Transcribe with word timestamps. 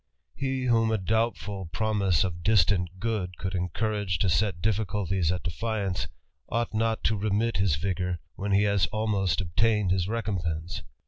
He, 0.33 0.63
whom 0.65 0.89
a 0.89 0.97
doubtful 0.97 1.67
promise 1.67 2.23
of 2.23 2.41
istant 2.41 2.87
good 2.97 3.37
could 3.37 3.53
encourage 3.53 4.17
to 4.17 4.29
set 4.31 4.59
difficulties 4.59 5.31
at 5.31 5.43
defiance, 5.43 6.07
Ught 6.51 6.73
not 6.73 7.03
to 7.03 7.15
remit 7.15 7.57
his 7.57 7.75
vigour, 7.75 8.17
when 8.33 8.51
he 8.51 8.63
has 8.63 8.87
almost 8.87 9.41
obtained 9.41 9.91
is 9.91 10.07
recompense. 10.07 10.81